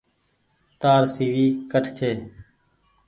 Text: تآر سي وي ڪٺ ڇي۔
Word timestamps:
تآر 0.81 1.03
سي 1.13 1.25
وي 1.33 1.45
ڪٺ 1.71 1.85
ڇي۔ 1.97 2.11